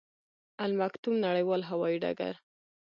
المکتوم 0.65 1.15
نړیوال 1.25 1.61
هوايي 1.69 1.97
ډګر 2.03 2.33